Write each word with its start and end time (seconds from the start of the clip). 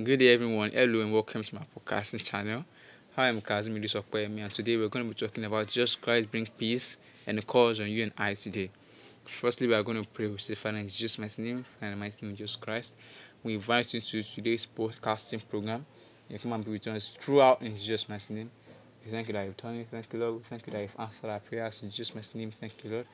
Good 0.00 0.20
day, 0.20 0.32
everyone. 0.32 0.70
Hello, 0.70 1.00
and 1.00 1.12
welcome 1.12 1.42
to 1.42 1.54
my 1.56 1.62
podcasting 1.76 2.24
channel. 2.24 2.64
Hi, 3.16 3.30
I'm 3.30 3.40
Kazim 3.40 3.74
Idusokpemi, 3.74 4.44
and 4.44 4.52
today 4.52 4.76
we're 4.76 4.86
going 4.86 5.04
to 5.04 5.08
be 5.08 5.26
talking 5.26 5.44
about 5.44 5.66
Jesus 5.66 5.96
Christ 5.96 6.30
bring 6.30 6.46
peace 6.56 6.98
and 7.26 7.36
the 7.36 7.42
calls 7.42 7.80
on 7.80 7.90
you 7.90 8.04
and 8.04 8.12
I 8.16 8.34
today. 8.34 8.70
Firstly, 9.24 9.66
we 9.66 9.74
are 9.74 9.82
going 9.82 10.00
to 10.00 10.08
pray 10.08 10.28
with 10.28 10.46
the 10.46 10.54
Father 10.54 10.78
in 10.78 10.88
Jesus' 10.88 11.18
mighty 11.18 11.42
name 11.42 11.64
and 11.80 11.94
the 11.94 11.96
mighty 11.96 12.24
name 12.24 12.36
Jesus 12.36 12.54
Christ. 12.54 12.94
We 13.42 13.56
invite 13.56 13.92
you 13.92 14.00
to 14.00 14.22
today's 14.22 14.68
podcasting 14.68 15.42
program. 15.48 15.84
You 16.28 16.38
come 16.38 16.52
and 16.52 16.64
be 16.64 16.70
with 16.70 16.86
us 16.86 17.16
throughout 17.18 17.60
in 17.62 17.72
Jesus' 17.76 18.08
mighty 18.08 18.34
name. 18.34 18.52
We 19.04 19.10
thank 19.10 19.26
you 19.26 19.32
that 19.32 19.46
you've 19.46 19.56
done. 19.56 19.84
Thank 19.90 20.12
you, 20.12 20.20
Lord. 20.20 20.34
We 20.36 20.42
thank 20.44 20.64
you 20.68 20.74
that 20.74 20.82
you've 20.82 20.96
answered 21.00 21.28
our 21.28 21.40
prayers 21.40 21.82
in 21.82 21.90
Jesus' 21.90 22.14
mighty 22.14 22.38
name. 22.38 22.52
Thank 22.52 22.74
you, 22.84 22.90
Lord. 22.92 23.06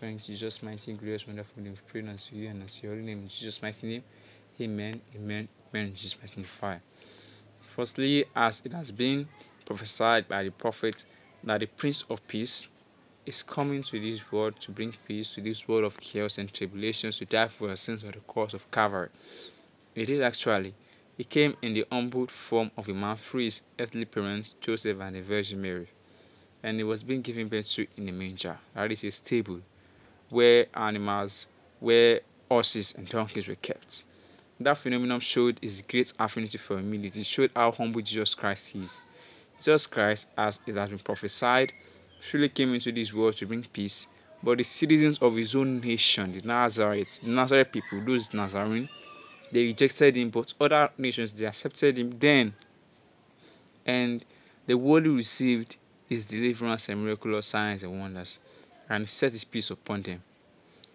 Thank 0.00 0.22
Jesus' 0.22 0.62
mighty, 0.62 0.92
glorious, 0.92 1.26
wonderful 1.26 1.60
name. 1.60 1.72
We 1.72 2.00
pray 2.00 2.08
unto 2.08 2.36
you 2.36 2.48
and 2.48 2.62
unto 2.62 2.86
your 2.86 2.94
name 2.94 3.22
in 3.22 3.28
Jesus' 3.28 3.60
mighty 3.60 3.88
name. 3.88 4.04
Amen. 4.60 5.00
Amen. 5.14 5.48
Amen. 5.72 5.94
Jesus' 5.94 6.16
mighty. 6.36 6.80
Firstly, 7.60 8.24
as 8.34 8.60
it 8.64 8.72
has 8.72 8.90
been 8.90 9.28
prophesied 9.64 10.26
by 10.26 10.42
the 10.42 10.50
prophet 10.50 11.04
that 11.44 11.60
the 11.60 11.66
Prince 11.66 12.04
of 12.10 12.26
Peace 12.26 12.66
is 13.24 13.44
coming 13.44 13.84
to 13.84 14.00
this 14.00 14.32
world 14.32 14.60
to 14.60 14.72
bring 14.72 14.92
peace 15.06 15.34
to 15.34 15.40
this 15.40 15.68
world 15.68 15.84
of 15.84 16.00
chaos 16.00 16.38
and 16.38 16.52
tribulations 16.52 17.18
to 17.18 17.24
die 17.24 17.46
for 17.46 17.68
our 17.68 17.76
sins 17.76 18.02
on 18.02 18.10
the 18.10 18.20
cross 18.20 18.52
of 18.52 18.68
Calvary. 18.72 19.10
It 19.94 20.06
did 20.06 20.22
actually. 20.22 20.74
He 21.16 21.22
came 21.24 21.56
in 21.62 21.74
the 21.74 21.84
humbled 21.92 22.30
form 22.30 22.72
of 22.76 22.88
a 22.88 22.94
man 22.94 23.16
through 23.16 23.42
his 23.42 23.62
earthly 23.78 24.06
parents, 24.06 24.54
Joseph 24.60 25.00
and 25.00 25.14
the 25.14 25.20
Virgin 25.20 25.62
Mary. 25.62 25.88
And 26.64 26.78
he 26.78 26.84
was 26.84 27.04
being 27.04 27.22
given 27.22 27.46
birth 27.46 27.68
to 27.72 27.86
in 27.96 28.08
a 28.08 28.12
manger, 28.12 28.58
that 28.74 28.90
is 28.90 29.04
a 29.04 29.10
stable, 29.12 29.60
where 30.30 30.66
animals, 30.74 31.46
where 31.78 32.20
horses 32.48 32.94
and 32.96 33.08
donkeys 33.08 33.46
were 33.46 33.54
kept. 33.56 34.04
That 34.60 34.76
phenomenon 34.76 35.20
showed 35.20 35.60
his 35.62 35.82
great 35.82 36.12
affinity 36.18 36.58
for 36.58 36.78
humility, 36.78 37.20
it 37.20 37.26
showed 37.26 37.52
how 37.54 37.70
humble 37.70 38.00
Jesus 38.00 38.34
Christ 38.34 38.74
is. 38.74 39.02
Jesus 39.58 39.86
Christ, 39.86 40.28
as 40.36 40.60
it 40.66 40.74
has 40.74 40.88
been 40.88 40.98
prophesied, 40.98 41.72
surely 42.20 42.48
came 42.48 42.74
into 42.74 42.90
this 42.90 43.12
world 43.12 43.36
to 43.36 43.46
bring 43.46 43.62
peace, 43.62 44.08
but 44.42 44.58
the 44.58 44.64
citizens 44.64 45.18
of 45.20 45.36
his 45.36 45.54
own 45.54 45.80
nation, 45.80 46.32
the 46.32 46.40
Nazarites, 46.40 47.20
the 47.20 47.28
Nazareth 47.28 47.70
people, 47.70 48.00
those 48.04 48.34
Nazarene, 48.34 48.88
they 49.52 49.62
rejected 49.62 50.16
him, 50.16 50.30
but 50.30 50.52
other 50.60 50.90
nations 50.98 51.32
they 51.32 51.46
accepted 51.46 51.96
him 51.96 52.10
then. 52.10 52.52
And 53.86 54.24
the 54.66 54.76
world 54.76 55.06
received 55.06 55.76
his 56.08 56.26
deliverance 56.26 56.88
and 56.88 57.04
miraculous 57.04 57.46
signs 57.46 57.84
and 57.84 57.98
wonders, 57.98 58.40
and 58.88 59.08
set 59.08 59.32
his 59.32 59.44
peace 59.44 59.70
upon 59.70 60.02
them, 60.02 60.20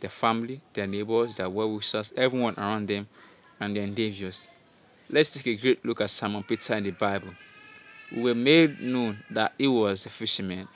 their 0.01 0.09
family, 0.09 0.59
their 0.73 0.87
neighbors, 0.87 1.37
their 1.37 1.49
well 1.49 1.71
wishers, 1.71 2.11
everyone 2.17 2.55
around 2.57 2.89
them 2.89 3.07
and 3.63 3.77
endeavors. 3.77 4.47
Let's 5.09 5.33
take 5.33 5.47
a 5.47 5.61
great 5.61 5.85
look 5.85 6.01
at 6.01 6.09
Simon 6.09 6.43
Peter 6.43 6.75
in 6.75 6.83
the 6.83 6.91
Bible. 6.91 7.29
We 8.15 8.23
were 8.23 8.35
made 8.35 8.81
known 8.81 9.19
that 9.31 9.53
he 9.57 9.67
was 9.67 10.05
a 10.05 10.09
fisherman. 10.09 10.67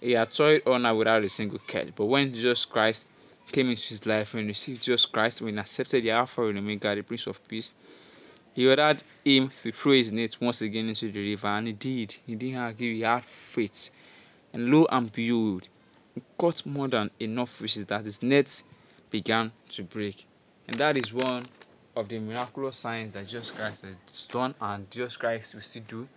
He 0.00 0.12
had 0.12 0.32
toiled 0.32 0.62
all 0.66 0.78
night 0.78 0.92
without 0.92 1.22
a 1.22 1.28
single 1.28 1.60
catch, 1.60 1.88
but 1.94 2.06
when 2.06 2.32
Jesus 2.34 2.64
Christ 2.64 3.06
came 3.50 3.70
into 3.70 3.88
his 3.88 4.04
life 4.04 4.34
and 4.34 4.48
received 4.48 4.82
Jesus 4.82 5.06
Christ, 5.06 5.42
when 5.42 5.54
he 5.54 5.60
accepted 5.60 6.02
the 6.02 6.10
Alpha 6.10 6.46
and 6.46 6.58
Omega, 6.58 6.94
the 6.94 7.02
Prince 7.02 7.26
of 7.28 7.46
Peace, 7.46 7.72
he 8.54 8.68
ordered 8.68 9.02
him 9.24 9.48
to 9.48 9.72
throw 9.72 9.92
his 9.92 10.10
net 10.10 10.36
once 10.40 10.60
again 10.62 10.88
into 10.88 11.10
the 11.10 11.30
river, 11.30 11.46
and 11.46 11.68
he 11.68 11.72
did. 11.72 12.12
He 12.26 12.34
didn't 12.34 12.58
argue, 12.58 12.92
he 12.92 13.00
had 13.02 13.22
faith. 13.22 13.90
And 14.52 14.70
lo 14.70 14.86
and 14.90 15.10
behold, 15.10 15.68
he 16.14 16.22
caught 16.36 16.66
more 16.66 16.88
than 16.88 17.10
enough 17.20 17.50
fishes 17.50 17.86
that 17.86 18.04
his 18.04 18.22
nets 18.22 18.64
began 19.10 19.52
to 19.70 19.82
break. 19.82 20.26
And 20.66 20.76
that 20.76 20.96
is 20.96 21.12
one 21.12 21.46
of 21.94 22.08
the 22.08 22.18
miraculous 22.18 22.76
signs 22.76 23.12
that 23.12 23.26
Jesus 23.26 23.50
Christ 23.50 23.84
has 23.84 24.26
done 24.26 24.54
and 24.60 24.90
Jesus 24.90 25.16
Christ 25.16 25.54
will 25.54 25.62
still 25.62 25.82
do 25.86 26.08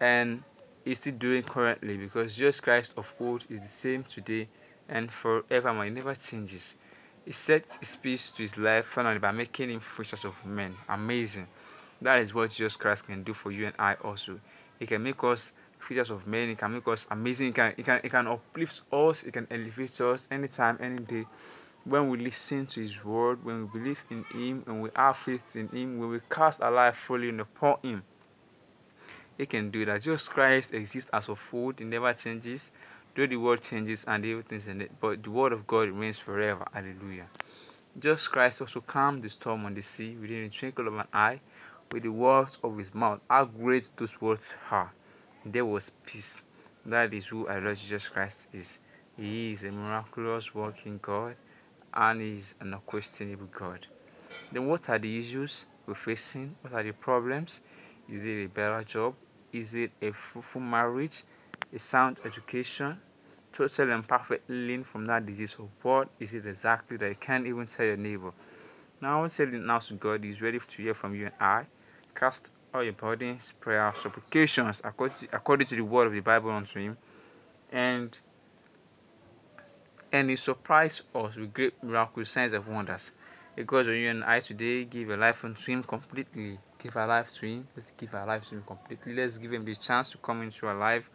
and 0.00 0.42
is 0.84 0.98
still 0.98 1.14
doing 1.14 1.42
currently 1.42 1.96
because 1.96 2.36
Jesus 2.36 2.60
Christ 2.60 2.92
of 2.96 3.14
old 3.20 3.44
is 3.48 3.60
the 3.60 3.66
same 3.66 4.02
today 4.02 4.48
and 4.88 5.10
forevermore. 5.10 5.84
He 5.84 5.90
never 5.90 6.14
changes. 6.14 6.74
He 7.24 7.32
set 7.32 7.78
his 7.80 7.96
peace 7.96 8.30
to 8.32 8.42
his 8.42 8.58
life 8.58 8.86
finally 8.86 9.18
by 9.18 9.32
making 9.32 9.70
him 9.70 9.80
fishers 9.80 10.24
of 10.24 10.44
men. 10.44 10.74
Amazing. 10.88 11.46
That 12.02 12.18
is 12.18 12.34
what 12.34 12.50
Jesus 12.50 12.76
Christ 12.76 13.06
can 13.06 13.22
do 13.22 13.32
for 13.32 13.50
you 13.50 13.66
and 13.66 13.74
I 13.78 13.94
also. 13.94 14.40
He 14.78 14.86
can 14.86 15.02
make 15.02 15.22
us 15.24 15.52
fishers 15.78 16.10
of 16.10 16.26
men. 16.26 16.48
He 16.50 16.54
can 16.54 16.74
make 16.74 16.86
us 16.88 17.06
amazing. 17.10 17.46
He 17.46 17.52
can, 17.52 17.72
he 17.76 17.82
can, 17.82 18.00
he 18.02 18.08
can 18.08 18.26
uplift 18.26 18.82
us. 18.92 19.22
He 19.22 19.30
can 19.30 19.46
elevate 19.50 20.00
us 20.00 20.28
anytime, 20.30 20.76
any 20.80 20.98
day 20.98 21.24
when 21.84 22.08
we 22.08 22.18
listen 22.18 22.66
to 22.66 22.80
His 22.80 23.04
word, 23.04 23.44
when 23.44 23.62
we 23.62 23.78
believe 23.78 24.04
in 24.10 24.24
Him, 24.32 24.64
and 24.66 24.82
we 24.82 24.90
have 24.96 25.16
faith 25.16 25.54
in 25.56 25.68
Him, 25.68 25.98
when 25.98 26.10
we 26.10 26.20
cast 26.28 26.62
our 26.62 26.70
life 26.70 26.96
fully 26.96 27.28
upon 27.38 27.76
Him, 27.82 28.02
He 29.36 29.46
can 29.46 29.70
do 29.70 29.84
that. 29.84 30.02
Jesus 30.02 30.28
Christ 30.28 30.72
exists 30.72 31.10
as 31.12 31.28
a 31.28 31.36
food, 31.36 31.78
He 31.78 31.84
never 31.84 32.12
changes. 32.12 32.70
Though 33.16 33.26
the 33.28 33.36
world 33.36 33.62
changes 33.62 34.04
and 34.08 34.24
everything's 34.24 34.66
in 34.66 34.80
it, 34.80 34.90
but 35.00 35.22
the 35.22 35.30
word 35.30 35.52
of 35.52 35.68
God 35.68 35.88
remains 35.88 36.18
forever. 36.18 36.66
Hallelujah. 36.72 37.26
Jesus 37.96 38.26
Christ 38.26 38.60
also 38.60 38.80
calmed 38.80 39.22
the 39.22 39.28
storm 39.28 39.64
on 39.66 39.74
the 39.74 39.82
sea 39.82 40.16
within 40.20 40.42
a 40.42 40.48
twinkle 40.48 40.88
of 40.88 40.94
an 40.94 41.06
eye 41.12 41.40
with 41.92 42.02
the 42.02 42.10
words 42.10 42.58
of 42.64 42.76
his 42.76 42.92
mouth. 42.92 43.20
How 43.30 43.44
great 43.44 43.88
those 43.96 44.20
words 44.20 44.56
are. 44.68 44.92
There 45.46 45.64
was 45.64 45.90
peace. 45.90 46.42
That 46.84 47.14
is 47.14 47.28
who 47.28 47.46
our 47.46 47.60
Lord 47.60 47.76
Jesus 47.76 48.08
Christ 48.08 48.48
is. 48.52 48.80
He 49.16 49.52
is 49.52 49.62
a 49.62 49.70
miraculous 49.70 50.52
working 50.52 50.98
God 51.00 51.36
and 51.94 52.20
is 52.20 52.54
an 52.60 52.74
unquestionable 52.74 53.48
God. 53.52 53.86
Then 54.52 54.66
what 54.66 54.88
are 54.90 54.98
the 54.98 55.18
issues 55.18 55.66
we're 55.86 55.94
facing? 55.94 56.56
What 56.60 56.72
are 56.72 56.82
the 56.82 56.92
problems? 56.92 57.60
Is 58.08 58.26
it 58.26 58.44
a 58.44 58.48
better 58.48 58.82
job? 58.84 59.14
Is 59.52 59.74
it 59.74 59.92
a 60.02 60.12
fruitful 60.12 60.60
marriage? 60.60 61.22
A 61.72 61.78
sound 61.78 62.20
education? 62.24 63.00
Total 63.52 63.92
and 63.92 64.06
perfect 64.06 64.48
healing 64.50 64.82
from 64.82 65.06
that 65.06 65.24
disease? 65.24 65.56
Or 65.58 65.68
what 65.82 66.08
is 66.18 66.34
it 66.34 66.44
exactly 66.46 66.96
that 66.96 67.08
you 67.08 67.14
can't 67.14 67.46
even 67.46 67.66
tell 67.66 67.86
your 67.86 67.96
neighbor? 67.96 68.32
Now 69.00 69.18
I 69.18 69.20
want 69.20 69.32
to 69.32 69.44
you 69.46 69.58
now 69.58 69.78
to 69.78 69.94
God 69.94 70.24
is 70.24 70.42
ready 70.42 70.58
to 70.58 70.82
hear 70.82 70.94
from 70.94 71.14
you 71.14 71.26
and 71.26 71.34
I. 71.40 71.66
Cast 72.14 72.50
all 72.72 72.82
your 72.82 72.92
burdens, 72.92 73.52
prayers, 73.60 73.98
supplications 73.98 74.82
according 74.84 75.66
to 75.68 75.76
the 75.76 75.84
word 75.84 76.08
of 76.08 76.12
the 76.12 76.20
Bible 76.20 76.50
unto 76.50 76.80
him. 76.80 76.96
And 77.70 78.18
and 80.14 80.30
he 80.30 80.36
surprised 80.36 81.02
us 81.12 81.34
with 81.34 81.52
great 81.52 81.82
miracles, 81.82 82.28
signs, 82.28 82.52
and 82.52 82.64
wonders. 82.68 83.10
Because 83.56 83.88
you 83.88 84.08
and 84.08 84.22
I 84.22 84.38
today 84.38 84.84
give 84.84 85.10
a 85.10 85.16
life 85.16 85.44
unto 85.44 85.72
him 85.72 85.82
completely. 85.82 86.56
Give 86.78 86.96
our 86.96 87.08
life 87.08 87.34
to 87.34 87.46
him. 87.46 87.66
Let's 87.74 87.90
give 87.90 88.14
our 88.14 88.24
life 88.24 88.44
to 88.44 88.54
him 88.54 88.62
completely. 88.62 89.12
Let's 89.12 89.38
give 89.38 89.52
him 89.52 89.64
the 89.64 89.74
chance 89.74 90.12
to 90.12 90.18
come 90.18 90.42
into 90.42 90.68
our 90.68 90.76
life. 90.76 91.10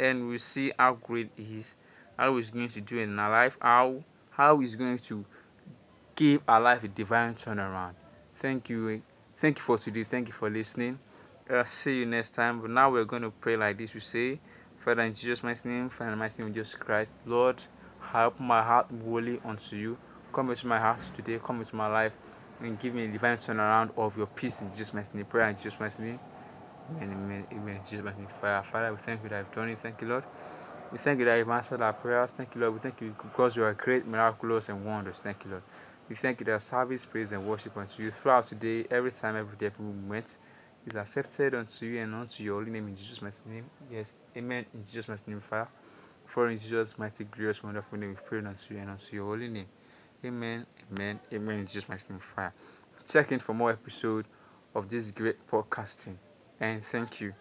And 0.00 0.26
we'll 0.26 0.40
see 0.40 0.72
how 0.76 0.94
great 0.94 1.30
he 1.36 1.58
is, 1.58 1.76
how 2.18 2.36
he's 2.36 2.50
going 2.50 2.70
to 2.70 2.80
do 2.80 2.98
in 2.98 3.16
our 3.20 3.30
life, 3.30 3.56
how 3.62 4.02
how 4.30 4.58
he's 4.58 4.74
going 4.74 4.98
to 4.98 5.24
give 6.16 6.42
our 6.48 6.60
life 6.60 6.82
a 6.82 6.88
divine 6.88 7.34
turnaround. 7.34 7.94
Thank 8.34 8.68
you. 8.68 9.00
Thank 9.36 9.58
you 9.58 9.62
for 9.62 9.78
today. 9.78 10.02
Thank 10.02 10.26
you 10.26 10.34
for 10.34 10.50
listening. 10.50 10.98
I'll 11.48 11.64
see 11.66 12.00
you 12.00 12.06
next 12.06 12.30
time. 12.30 12.60
But 12.60 12.70
now 12.70 12.90
we're 12.90 13.04
going 13.04 13.22
to 13.22 13.30
pray 13.30 13.56
like 13.56 13.78
this. 13.78 13.94
We 13.94 14.00
say, 14.00 14.40
Father 14.76 15.02
in 15.02 15.14
Jesus' 15.14 15.44
mighty 15.44 15.68
name, 15.68 15.88
Father 15.88 16.10
in 16.10 16.18
mighty 16.18 16.42
name 16.42 16.52
Jesus 16.52 16.74
Christ, 16.74 17.16
Lord. 17.26 17.62
I 18.12 18.24
open 18.24 18.46
my 18.46 18.62
heart 18.62 18.86
wholly 19.04 19.40
unto 19.44 19.76
you. 19.76 19.98
Come 20.32 20.50
into 20.50 20.66
my 20.66 20.78
heart 20.78 21.00
today, 21.14 21.38
come 21.42 21.60
into 21.60 21.76
my 21.76 21.86
life, 21.86 22.16
and 22.60 22.78
give 22.78 22.94
me 22.94 23.04
a 23.04 23.08
divine 23.08 23.36
turnaround 23.36 23.96
of 23.96 24.16
your 24.16 24.26
peace 24.26 24.62
in 24.62 24.68
Jesus' 24.68 24.92
mighty 24.92 25.16
name. 25.16 25.26
Prayer 25.26 25.48
in 25.48 25.56
Jesus' 25.56 25.78
mighty 25.78 26.02
name. 26.02 26.20
Amen, 27.00 27.46
amen. 27.52 27.80
Jesus' 27.84 28.04
mighty 28.04 28.18
name. 28.18 28.28
Father, 28.28 28.90
we 28.90 28.98
thank 28.98 29.22
you 29.22 29.28
that 29.30 29.40
I've 29.40 29.52
done 29.52 29.68
it. 29.68 29.78
Thank 29.78 30.00
you, 30.00 30.08
Lord. 30.08 30.24
We 30.92 30.98
thank 30.98 31.18
you 31.18 31.24
that 31.24 31.36
you've 31.36 31.48
answered 31.48 31.80
our 31.82 31.92
prayers. 31.92 32.32
Thank 32.32 32.54
you, 32.54 32.60
Lord. 32.60 32.74
We 32.74 32.78
thank 32.80 33.00
you 33.00 33.14
because 33.16 33.56
you 33.56 33.64
are 33.64 33.74
great, 33.74 34.06
miraculous, 34.06 34.68
and 34.68 34.84
wonders. 34.84 35.20
Thank 35.20 35.44
you, 35.44 35.52
Lord. 35.52 35.62
We 36.08 36.14
thank 36.14 36.40
you 36.40 36.46
that 36.46 36.60
service, 36.62 37.06
praise, 37.06 37.32
and 37.32 37.46
worship 37.46 37.76
unto 37.76 38.02
you 38.02 38.10
throughout 38.10 38.46
today, 38.46 38.84
every 38.90 39.10
time, 39.10 39.36
every 39.36 39.56
day, 39.56 39.66
every 39.66 39.84
moment 39.86 40.36
is 40.86 40.96
accepted 40.96 41.54
unto 41.54 41.86
you 41.86 41.98
and 42.00 42.14
unto 42.14 42.44
your 42.44 42.60
holy 42.60 42.70
name 42.70 42.88
in 42.88 42.94
Jesus' 42.94 43.22
mighty 43.22 43.48
name. 43.48 43.64
Yes, 43.90 44.14
amen. 44.36 44.66
In 44.74 44.84
Jesus' 44.84 45.08
mighty 45.08 45.22
name, 45.26 45.40
fire. 45.40 45.68
For 46.26 46.48
in 46.48 46.58
Jesus' 46.58 46.98
mighty, 46.98 47.24
glorious, 47.24 47.62
wonderful 47.62 47.98
name, 47.98 48.10
we 48.10 48.16
pray 48.16 48.38
unto 48.38 48.74
you 48.74 48.80
and 48.80 48.90
unto 48.90 49.14
your 49.14 49.26
holy 49.26 49.48
name. 49.48 49.66
Amen, 50.24 50.66
amen, 50.90 51.20
amen. 51.32 51.58
In 51.60 51.66
Jesus' 51.66 51.88
mighty 51.88 52.04
name, 52.10 52.18
fire. 52.18 52.52
Check 53.06 53.32
in 53.32 53.38
for 53.38 53.52
more 53.52 53.70
episode 53.70 54.26
of 54.74 54.88
this 54.88 55.10
great 55.10 55.46
podcasting. 55.46 56.16
And 56.58 56.82
thank 56.84 57.20
you. 57.20 57.34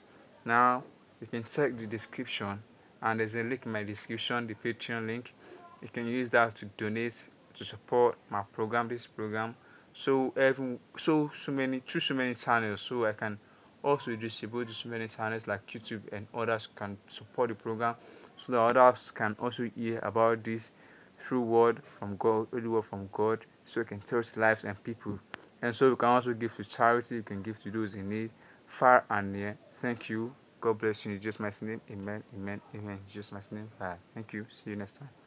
Now, 0.45 0.83
you 1.21 1.27
can 1.27 1.43
check 1.43 1.77
the 1.77 1.87
description, 1.87 2.61
and 3.01 3.19
there's 3.19 3.35
a 3.35 3.43
link 3.43 3.65
in 3.65 3.71
my 3.71 3.83
description, 3.83 4.47
the 4.47 4.55
Patreon 4.55 5.07
link. 5.07 5.33
You 5.81 5.87
can 5.87 6.05
use 6.05 6.29
that 6.31 6.55
to 6.55 6.65
donate 6.65 7.27
to 7.53 7.63
support 7.63 8.17
my 8.29 8.41
program, 8.51 8.87
this 8.87 9.07
program. 9.07 9.55
So 9.93 10.33
every 10.35 10.79
so 10.97 11.29
so 11.33 11.51
many 11.51 11.79
through 11.79 12.01
so 12.01 12.15
many 12.15 12.35
channels, 12.35 12.81
so 12.81 13.05
I 13.05 13.13
can 13.13 13.39
also 13.83 14.15
distribute 14.15 14.67
to 14.69 14.73
so 14.73 14.89
many 14.89 15.07
channels 15.07 15.47
like 15.47 15.65
YouTube 15.67 16.01
and 16.11 16.27
others 16.33 16.67
can 16.75 16.97
support 17.07 17.49
the 17.49 17.55
program 17.55 17.95
so 18.37 18.53
that 18.53 18.59
others 18.59 19.11
can 19.11 19.35
also 19.39 19.69
hear 19.75 19.99
about 20.03 20.43
this 20.43 20.71
through 21.17 21.41
word 21.41 21.81
from 21.89 22.17
God, 22.17 22.47
only 22.53 22.67
word 22.67 22.85
from 22.85 23.09
God, 23.11 23.45
so 23.63 23.81
it 23.81 23.87
can 23.87 23.99
touch 23.99 24.35
lives 24.35 24.63
and 24.63 24.81
people 24.83 25.19
And 25.61 25.73
so 25.73 25.87
you 25.87 25.95
can 25.95 26.09
also 26.09 26.33
give 26.33 26.53
to 26.55 26.63
charity, 26.65 27.15
you 27.15 27.23
can 27.23 27.41
give 27.41 27.57
to 27.59 27.71
those 27.71 27.95
in 27.95 28.09
need, 28.09 28.31
far 28.65 29.05
and 29.09 29.31
near. 29.31 29.57
Thank 29.71 30.09
you. 30.09 30.35
God 30.59 30.77
bless 30.77 31.05
you 31.05 31.13
in 31.13 31.19
Jesus' 31.21 31.61
name. 31.61 31.81
Amen. 31.89 32.23
Amen. 32.35 32.61
Amen. 32.75 32.99
In 33.05 33.09
Jesus' 33.09 33.51
name. 33.51 33.69
Bye. 33.79 33.97
Thank 34.13 34.33
you. 34.33 34.45
See 34.49 34.71
you 34.71 34.75
next 34.75 34.97
time. 34.97 35.22